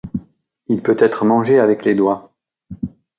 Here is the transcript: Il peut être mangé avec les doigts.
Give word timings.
Il 0.65 0.81
peut 0.81 0.95
être 0.97 1.25
mangé 1.25 1.59
avec 1.59 1.85
les 1.85 1.93
doigts. 1.93 2.33